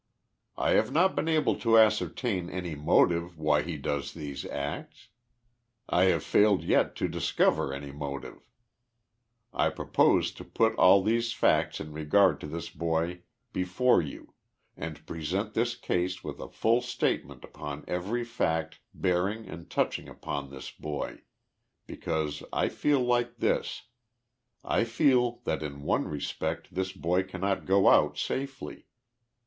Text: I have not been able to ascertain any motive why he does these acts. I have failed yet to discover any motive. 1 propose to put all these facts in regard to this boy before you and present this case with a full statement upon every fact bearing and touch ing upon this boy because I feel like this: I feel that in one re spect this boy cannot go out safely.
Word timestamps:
I 0.57 0.71
have 0.71 0.91
not 0.91 1.15
been 1.15 1.27
able 1.27 1.55
to 1.59 1.77
ascertain 1.77 2.49
any 2.49 2.73
motive 2.73 3.37
why 3.37 3.61
he 3.61 3.77
does 3.77 4.15
these 4.15 4.45
acts. 4.47 5.09
I 5.87 6.05
have 6.05 6.23
failed 6.23 6.63
yet 6.63 6.95
to 6.95 7.07
discover 7.07 7.71
any 7.71 7.91
motive. 7.91 8.39
1 9.51 9.73
propose 9.73 10.31
to 10.31 10.43
put 10.43 10.73
all 10.73 11.03
these 11.03 11.33
facts 11.33 11.79
in 11.79 11.91
regard 11.93 12.41
to 12.41 12.47
this 12.47 12.67
boy 12.71 13.21
before 13.53 14.01
you 14.01 14.33
and 14.75 15.05
present 15.05 15.53
this 15.53 15.75
case 15.75 16.23
with 16.23 16.39
a 16.39 16.49
full 16.49 16.81
statement 16.81 17.43
upon 17.45 17.85
every 17.87 18.23
fact 18.23 18.79
bearing 18.95 19.47
and 19.47 19.69
touch 19.69 19.99
ing 19.99 20.09
upon 20.09 20.49
this 20.49 20.71
boy 20.71 21.21
because 21.85 22.41
I 22.51 22.69
feel 22.69 23.01
like 23.03 23.37
this: 23.37 23.83
I 24.63 24.83
feel 24.83 25.41
that 25.43 25.61
in 25.61 25.83
one 25.83 26.07
re 26.07 26.19
spect 26.21 26.73
this 26.73 26.91
boy 26.91 27.21
cannot 27.21 27.65
go 27.67 27.87
out 27.87 28.17
safely. 28.17 28.87